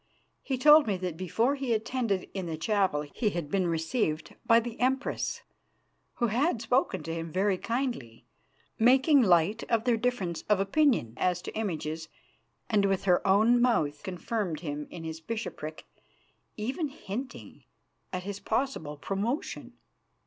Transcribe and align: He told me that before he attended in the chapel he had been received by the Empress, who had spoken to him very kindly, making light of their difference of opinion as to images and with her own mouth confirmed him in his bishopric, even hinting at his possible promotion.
He 0.41 0.57
told 0.57 0.87
me 0.87 0.97
that 0.97 1.15
before 1.15 1.53
he 1.53 1.75
attended 1.75 2.27
in 2.33 2.47
the 2.47 2.57
chapel 2.57 3.03
he 3.13 3.29
had 3.29 3.51
been 3.51 3.67
received 3.67 4.33
by 4.47 4.59
the 4.59 4.79
Empress, 4.79 5.43
who 6.15 6.25
had 6.25 6.59
spoken 6.59 7.03
to 7.03 7.13
him 7.13 7.31
very 7.31 7.59
kindly, 7.59 8.25
making 8.79 9.21
light 9.21 9.63
of 9.69 9.83
their 9.83 9.97
difference 9.97 10.41
of 10.49 10.59
opinion 10.59 11.13
as 11.17 11.39
to 11.43 11.55
images 11.55 12.09
and 12.67 12.85
with 12.85 13.03
her 13.03 13.21
own 13.27 13.61
mouth 13.61 14.01
confirmed 14.01 14.61
him 14.61 14.87
in 14.89 15.03
his 15.03 15.21
bishopric, 15.21 15.85
even 16.57 16.87
hinting 16.87 17.65
at 18.11 18.23
his 18.23 18.39
possible 18.39 18.97
promotion. 18.97 19.73